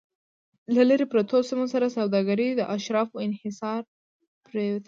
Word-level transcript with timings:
له 0.75 0.81
لرې 0.89 1.05
پرتو 1.13 1.37
سیمو 1.49 1.65
سره 1.73 1.93
سوداګري 1.97 2.47
د 2.53 2.61
اشرافو 2.75 3.15
انحصار 3.25 3.81
پرېوته 4.47 4.79